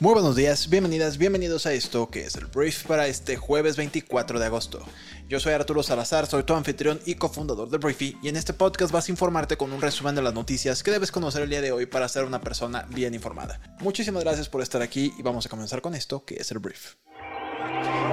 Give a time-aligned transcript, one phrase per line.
[0.00, 4.38] Muy buenos días, bienvenidas, bienvenidos a esto que es el brief para este jueves 24
[4.38, 4.80] de agosto.
[5.28, 8.92] Yo soy Arturo Salazar, soy tu anfitrión y cofundador de Briefy y en este podcast
[8.92, 11.72] vas a informarte con un resumen de las noticias que debes conocer el día de
[11.72, 13.60] hoy para ser una persona bien informada.
[13.80, 16.94] Muchísimas gracias por estar aquí y vamos a comenzar con esto que es el brief.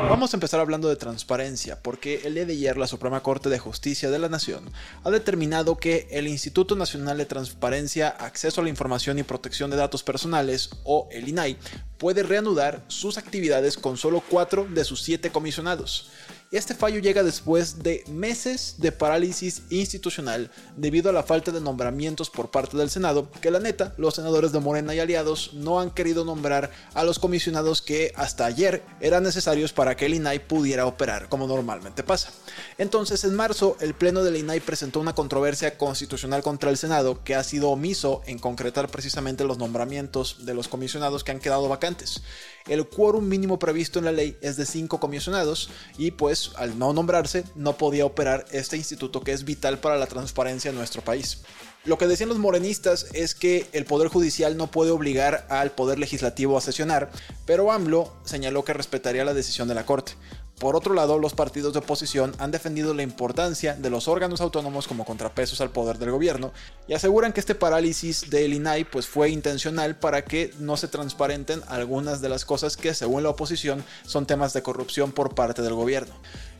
[0.09, 3.59] Vamos a empezar hablando de transparencia, porque el día de ayer la Suprema Corte de
[3.59, 4.69] Justicia de la Nación
[5.03, 9.77] ha determinado que el Instituto Nacional de Transparencia, Acceso a la Información y Protección de
[9.77, 11.57] Datos Personales, o el INAI,
[11.97, 16.11] puede reanudar sus actividades con solo cuatro de sus siete comisionados.
[16.52, 22.30] Este fallo llega después de meses de parálisis institucional debido a la falta de nombramientos
[22.30, 25.90] por parte del Senado, que la neta, los senadores de Morena y aliados no han
[25.90, 30.85] querido nombrar a los comisionados que hasta ayer eran necesarios para que el INAI pudiera
[30.85, 32.29] operar como normalmente pasa.
[32.77, 37.34] Entonces, en marzo, el Pleno del INAI presentó una controversia constitucional contra el Senado que
[37.34, 42.21] ha sido omiso en concretar precisamente los nombramientos de los comisionados que han quedado vacantes.
[42.68, 46.93] El quórum mínimo previsto en la ley es de cinco comisionados y pues al no
[46.93, 51.41] nombrarse no podía operar este instituto que es vital para la transparencia en nuestro país.
[51.85, 55.99] Lo que decían los morenistas es que el Poder Judicial no puede obligar al Poder
[55.99, 57.11] Legislativo a sesionar,
[57.45, 60.13] pero AMLO señaló que respetaría la decisión de la Corte.
[60.59, 64.88] Por otro lado, los partidos de oposición han defendido la importancia de los órganos autónomos
[64.88, 66.53] como contrapesos al poder del gobierno
[66.88, 71.62] y aseguran que este parálisis del INAI pues, fue intencional para que no se transparenten
[71.67, 75.73] algunas de las cosas que, según la oposición, son temas de corrupción por parte del
[75.73, 76.16] gobierno.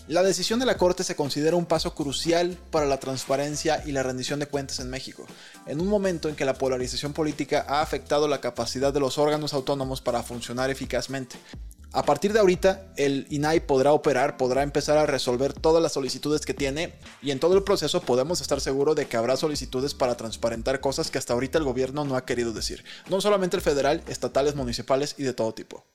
[0.08, 4.04] La decisión de la Corte se considera un paso crucial para la transparencia y la
[4.04, 5.26] rendición de cuentas en México,
[5.66, 9.56] en un momento en que la polarización política ha afectado la capacidad de los órganos
[9.56, 11.38] autónomos para funcionar eficazmente.
[11.96, 16.42] A partir de ahorita, el INAI podrá operar, podrá empezar a resolver todas las solicitudes
[16.42, 20.18] que tiene y en todo el proceso podemos estar seguros de que habrá solicitudes para
[20.18, 22.84] transparentar cosas que hasta ahorita el gobierno no ha querido decir.
[23.10, 25.86] No solamente el federal, estatales, municipales y de todo tipo.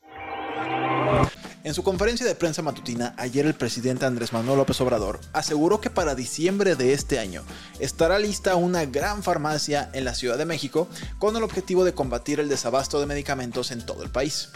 [1.65, 5.91] En su conferencia de prensa matutina, ayer el presidente Andrés Manuel López Obrador aseguró que
[5.91, 7.43] para diciembre de este año
[7.79, 10.89] estará lista una gran farmacia en la Ciudad de México
[11.19, 14.49] con el objetivo de combatir el desabasto de medicamentos en todo el país.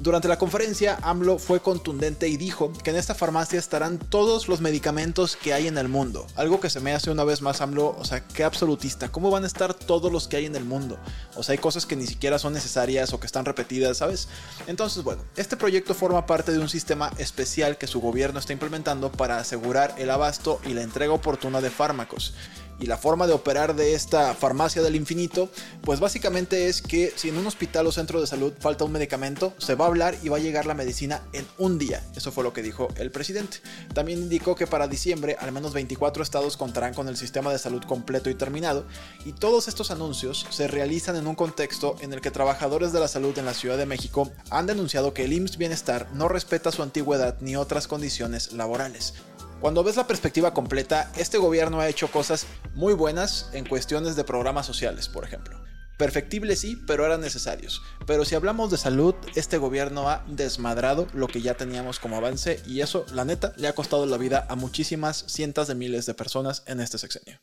[0.00, 4.60] Durante la conferencia, AMLO fue contundente y dijo que en esta farmacia estarán todos los
[4.60, 6.26] medicamentos que hay en el mundo.
[6.34, 9.10] Algo que se me hace una vez más AMLO, o sea, qué absolutista.
[9.10, 10.98] ¿Cómo van a estar todos los que hay en el mundo?
[11.36, 14.28] O sea, hay cosas que ni siquiera son necesarias o que están repetidas, ¿sabes?
[14.66, 19.12] Entonces, bueno, este proyecto forma parte de un sistema especial que su gobierno está implementando
[19.12, 22.34] para asegurar el abasto y la entrega oportuna de fármacos
[22.80, 25.48] y la forma de operar de esta farmacia del infinito,
[25.82, 29.54] pues básicamente es que si en un hospital o centro de salud falta un medicamento,
[29.58, 32.02] se va a hablar y va a llegar la medicina en un día.
[32.16, 33.58] Eso fue lo que dijo el presidente.
[33.94, 37.82] También indicó que para diciembre al menos 24 estados contarán con el sistema de salud
[37.84, 38.84] completo y terminado,
[39.24, 43.08] y todos estos anuncios se realizan en un contexto en el que trabajadores de la
[43.08, 46.82] salud en la Ciudad de México han denunciado que el IMSS Bienestar no respeta su
[46.82, 49.14] antigüedad ni otras condiciones laborales.
[49.62, 54.24] Cuando ves la perspectiva completa, este gobierno ha hecho cosas muy buenas en cuestiones de
[54.24, 55.56] programas sociales, por ejemplo.
[55.96, 57.80] Perfectibles sí, pero eran necesarios.
[58.04, 62.60] Pero si hablamos de salud, este gobierno ha desmadrado lo que ya teníamos como avance
[62.66, 66.14] y eso, la neta, le ha costado la vida a muchísimas cientos de miles de
[66.14, 67.38] personas en este sexenio.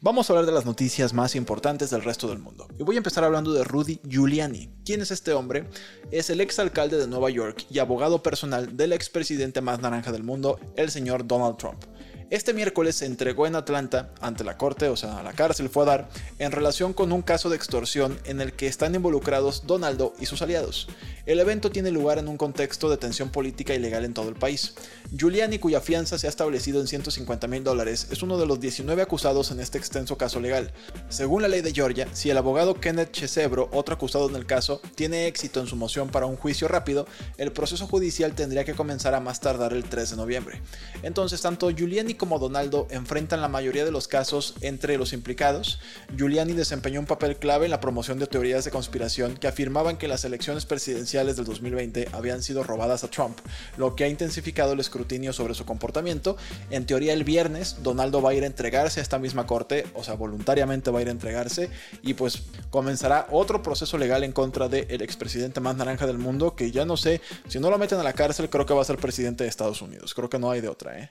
[0.00, 2.66] Vamos a hablar de las noticias más importantes del resto del mundo.
[2.78, 4.70] Y voy a empezar hablando de Rudy Giuliani.
[4.84, 5.68] ¿Quién es este hombre?
[6.10, 10.22] Es el ex alcalde de Nueva York y abogado personal del expresidente más naranja del
[10.22, 11.84] mundo, el señor Donald Trump.
[12.32, 15.82] Este miércoles se entregó en Atlanta ante la corte, o sea, a la cárcel fue
[15.82, 20.14] a dar, en relación con un caso de extorsión en el que están involucrados Donaldo
[20.18, 20.88] y sus aliados.
[21.26, 24.34] El evento tiene lugar en un contexto de tensión política y legal en todo el
[24.34, 24.74] país.
[25.14, 29.02] Giuliani, cuya fianza se ha establecido en 150 mil dólares, es uno de los 19
[29.02, 30.72] acusados en este extenso caso legal.
[31.10, 34.80] Según la ley de Georgia, si el abogado Kenneth Chesebro, otro acusado en el caso,
[34.94, 39.14] tiene éxito en su moción para un juicio rápido, el proceso judicial tendría que comenzar
[39.14, 40.62] a más tardar el 3 de noviembre.
[41.02, 45.80] Entonces, tanto Giuliani como Donaldo enfrentan la mayoría de los casos entre los implicados.
[46.16, 50.06] Giuliani desempeñó un papel clave en la promoción de teorías de conspiración que afirmaban que
[50.06, 53.36] las elecciones presidenciales del 2020 habían sido robadas a Trump,
[53.76, 56.36] lo que ha intensificado el escrutinio sobre su comportamiento.
[56.70, 60.04] En teoría el viernes Donaldo va a ir a entregarse a esta misma corte, o
[60.04, 61.70] sea, voluntariamente va a ir a entregarse
[62.02, 66.70] y pues comenzará otro proceso legal en contra del expresidente más naranja del mundo que
[66.70, 68.98] ya no sé, si no lo meten a la cárcel creo que va a ser
[68.98, 71.10] presidente de Estados Unidos, creo que no hay de otra, ¿eh?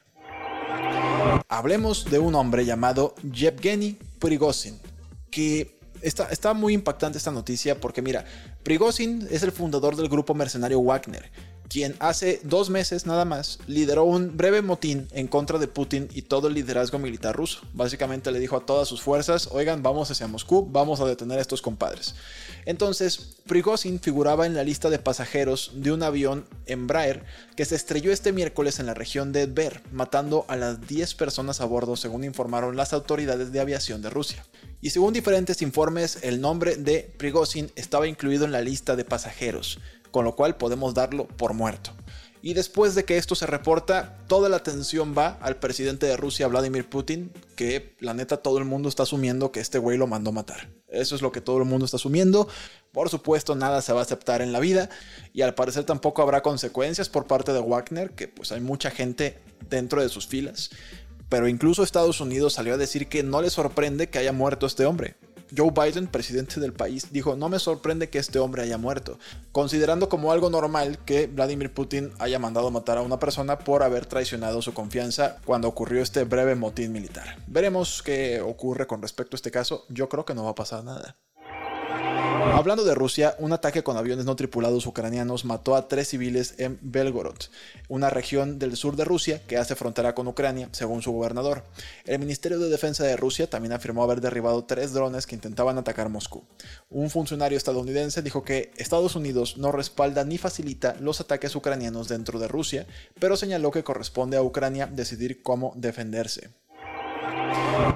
[1.54, 4.80] Hablemos de un hombre llamado Yevgeny Prigozhin,
[5.30, 8.24] que está, está muy impactante esta noticia porque mira,
[8.64, 11.30] Prigozhin es el fundador del grupo mercenario Wagner
[11.72, 16.24] quien hace dos meses nada más lideró un breve motín en contra de Putin y
[16.24, 17.62] todo el liderazgo militar ruso.
[17.74, 21.42] Básicamente le dijo a todas sus fuerzas, oigan, vamos hacia Moscú, vamos a detener a
[21.42, 22.14] estos compadres.
[22.66, 27.24] Entonces, Prigozhin figuraba en la lista de pasajeros de un avión Embraer
[27.56, 31.62] que se estrelló este miércoles en la región de Tver, matando a las 10 personas
[31.62, 34.46] a bordo, según informaron las autoridades de aviación de Rusia.
[34.82, 39.80] Y según diferentes informes, el nombre de Prigozhin estaba incluido en la lista de pasajeros
[40.12, 41.92] con lo cual podemos darlo por muerto.
[42.44, 46.48] Y después de que esto se reporta, toda la atención va al presidente de Rusia,
[46.48, 50.32] Vladimir Putin, que la neta todo el mundo está asumiendo que este güey lo mandó
[50.32, 50.70] matar.
[50.88, 52.48] Eso es lo que todo el mundo está asumiendo.
[52.92, 54.90] Por supuesto, nada se va a aceptar en la vida
[55.34, 59.40] y al parecer tampoco habrá consecuencias por parte de Wagner, que pues hay mucha gente
[59.70, 60.72] dentro de sus filas.
[61.30, 64.86] Pero incluso Estados Unidos salió a decir que no le sorprende que haya muerto este
[64.86, 65.16] hombre.
[65.56, 69.20] Joe Biden, presidente del país, dijo, no me sorprende que este hombre haya muerto,
[69.52, 74.06] considerando como algo normal que Vladimir Putin haya mandado matar a una persona por haber
[74.06, 77.38] traicionado su confianza cuando ocurrió este breve motín militar.
[77.48, 80.84] Veremos qué ocurre con respecto a este caso, yo creo que no va a pasar
[80.84, 81.18] nada.
[82.44, 86.80] Hablando de Rusia, un ataque con aviones no tripulados ucranianos mató a tres civiles en
[86.82, 87.38] Belgorod,
[87.88, 91.64] una región del sur de Rusia que hace frontera con Ucrania, según su gobernador.
[92.06, 96.10] El Ministerio de Defensa de Rusia también afirmó haber derribado tres drones que intentaban atacar
[96.10, 96.44] Moscú.
[96.90, 102.40] Un funcionario estadounidense dijo que Estados Unidos no respalda ni facilita los ataques ucranianos dentro
[102.40, 102.88] de Rusia,
[103.20, 106.50] pero señaló que corresponde a Ucrania decidir cómo defenderse.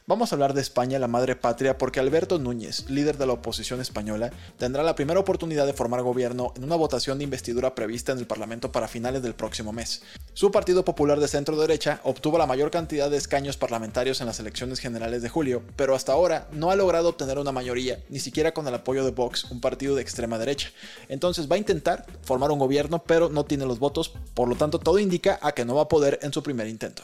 [0.07, 3.81] Vamos a hablar de España, la madre patria, porque Alberto Núñez, líder de la oposición
[3.81, 8.19] española, tendrá la primera oportunidad de formar gobierno en una votación de investidura prevista en
[8.19, 10.03] el Parlamento para finales del próximo mes.
[10.33, 14.39] Su Partido Popular de centro derecha obtuvo la mayor cantidad de escaños parlamentarios en las
[14.39, 18.53] elecciones generales de julio, pero hasta ahora no ha logrado obtener una mayoría, ni siquiera
[18.53, 20.69] con el apoyo de Vox, un partido de extrema derecha.
[21.09, 24.77] Entonces va a intentar formar un gobierno, pero no tiene los votos, por lo tanto
[24.77, 27.01] todo indica a que no va a poder en su primer intento.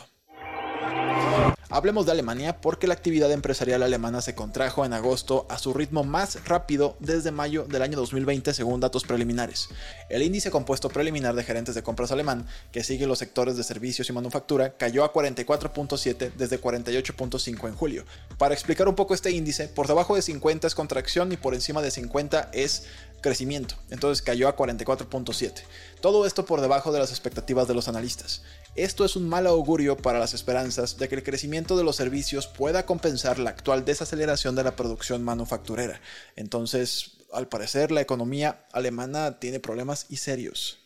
[1.73, 6.03] Hablemos de Alemania porque la actividad empresarial alemana se contrajo en agosto a su ritmo
[6.03, 9.69] más rápido desde mayo del año 2020 según datos preliminares.
[10.09, 14.09] El índice compuesto preliminar de gerentes de compras alemán, que sigue los sectores de servicios
[14.09, 18.05] y manufactura, cayó a 44.7 desde 48.5 en julio.
[18.37, 21.81] Para explicar un poco este índice, por debajo de 50 es contracción y por encima
[21.81, 22.83] de 50 es
[23.21, 25.61] crecimiento, entonces cayó a 44.7.
[26.01, 28.41] Todo esto por debajo de las expectativas de los analistas.
[28.75, 32.47] Esto es un mal augurio para las esperanzas de que el crecimiento de los servicios
[32.47, 35.99] pueda compensar la actual desaceleración de la producción manufacturera.
[36.37, 40.79] Entonces, al parecer, la economía alemana tiene problemas y serios.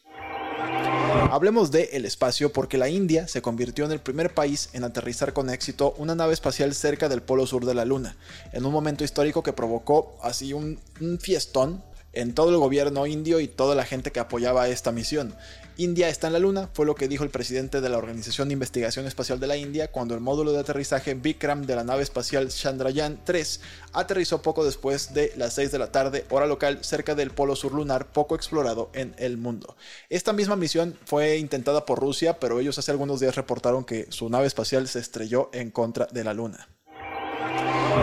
[1.29, 5.33] Hablemos de el espacio porque la India se convirtió en el primer país en aterrizar
[5.33, 8.17] con éxito una nave espacial cerca del polo sur de la Luna,
[8.51, 11.83] en un momento histórico que provocó así un, un fiestón
[12.13, 15.35] en todo el gobierno indio y toda la gente que apoyaba esta misión.
[15.77, 18.53] India está en la Luna, fue lo que dijo el presidente de la Organización de
[18.53, 22.47] Investigación Espacial de la India cuando el módulo de aterrizaje Vikram de la nave espacial
[22.47, 23.59] Chandrayaan 3
[23.91, 27.73] aterrizó poco después de las 6 de la tarde, hora local, cerca del polo sur
[27.73, 29.75] lunar poco explorado en el mundo.
[30.09, 34.29] Esta misma misión fue intentada por Rusia, pero ellos hace algunos días reportaron que su
[34.29, 36.69] nave espacial se estrelló en contra de la Luna.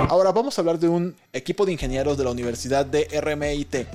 [0.08, 3.86] Ahora vamos a hablar de un equipo de ingenieros de la Universidad de RMIT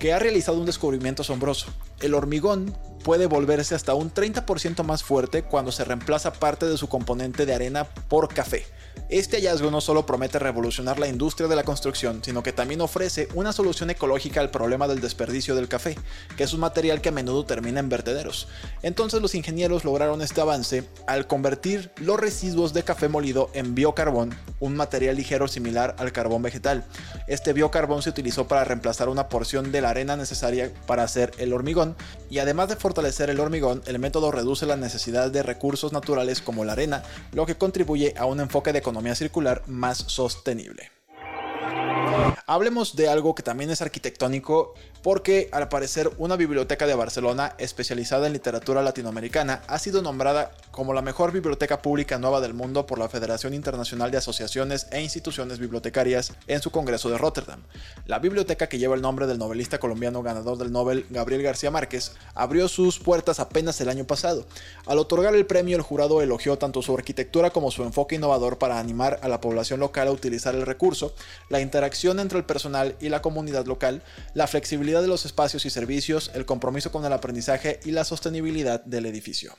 [0.00, 1.72] que ha realizado un descubrimiento asombroso.
[2.00, 6.88] El hormigón puede volverse hasta un 30% más fuerte cuando se reemplaza parte de su
[6.88, 8.64] componente de arena por café.
[9.08, 13.28] Este hallazgo no solo promete revolucionar la industria de la construcción, sino que también ofrece
[13.34, 15.96] una solución ecológica al problema del desperdicio del café,
[16.36, 18.46] que es un material que a menudo termina en vertederos.
[18.82, 24.32] Entonces los ingenieros lograron este avance al convertir los residuos de café molido en biocarbón,
[24.60, 26.84] un material ligero similar al carbón vegetal.
[27.26, 31.52] Este biocarbón se utilizó para reemplazar una porción de la arena necesaria para hacer el
[31.52, 31.96] hormigón,
[32.28, 36.64] y además de fortalecer el hormigón, el método reduce la necesidad de recursos naturales como
[36.64, 40.90] la arena, lo que contribuye a un enfoque de economía circular más sostenible.
[42.46, 48.26] Hablemos de algo que también es arquitectónico porque al parecer una biblioteca de Barcelona especializada
[48.26, 52.98] en literatura latinoamericana ha sido nombrada como la mejor biblioteca pública nueva del mundo por
[52.98, 57.60] la Federación Internacional de Asociaciones e Instituciones Bibliotecarias en su Congreso de Rotterdam.
[58.06, 62.12] La biblioteca que lleva el nombre del novelista colombiano ganador del Nobel Gabriel García Márquez
[62.34, 64.44] abrió sus puertas apenas el año pasado.
[64.86, 68.78] Al otorgar el premio el jurado elogió tanto su arquitectura como su enfoque innovador para
[68.78, 71.14] animar a la población local a utilizar el recurso,
[71.48, 74.02] la interacción entre el personal y la comunidad local,
[74.34, 78.84] la flexibilidad de los espacios y servicios, el compromiso con el aprendizaje y la sostenibilidad
[78.84, 79.54] del edificio.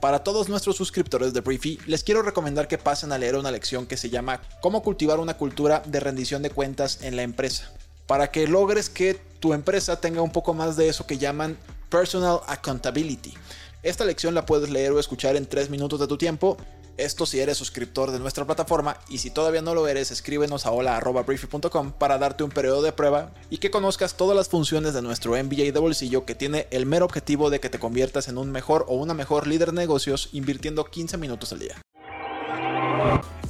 [0.00, 3.86] Para todos nuestros suscriptores de Briefy, les quiero recomendar que pasen a leer una lección
[3.86, 7.70] que se llama Cómo cultivar una cultura de rendición de cuentas en la empresa.
[8.06, 11.56] Para que logres que tu empresa tenga un poco más de eso que llaman
[11.90, 13.34] personal accountability.
[13.82, 16.56] Esta lección la puedes leer o escuchar en 3 minutos de tu tiempo
[17.04, 20.72] esto si eres suscriptor de nuestra plataforma y si todavía no lo eres, escríbenos a
[20.72, 25.32] hola.briefy.com para darte un periodo de prueba y que conozcas todas las funciones de nuestro
[25.32, 28.84] MBA de bolsillo que tiene el mero objetivo de que te conviertas en un mejor
[28.88, 31.80] o una mejor líder de negocios invirtiendo 15 minutos al día.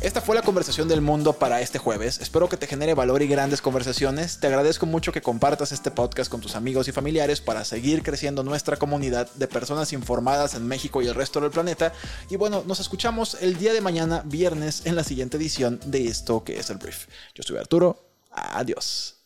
[0.00, 2.20] Esta fue la conversación del mundo para este jueves.
[2.22, 4.40] Espero que te genere valor y grandes conversaciones.
[4.40, 8.42] Te agradezco mucho que compartas este podcast con tus amigos y familiares para seguir creciendo
[8.42, 11.92] nuestra comunidad de personas informadas en México y el resto del planeta.
[12.30, 16.44] Y bueno, nos escuchamos el día de mañana, viernes, en la siguiente edición de esto
[16.44, 17.06] que es el brief.
[17.34, 17.98] Yo soy Arturo.
[18.30, 19.16] Adiós.